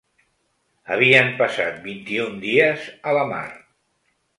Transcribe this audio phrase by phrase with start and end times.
[0.95, 3.49] Havien passat vint-i-un dies a la mar.